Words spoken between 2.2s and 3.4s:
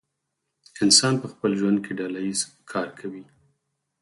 ایز کار کوي.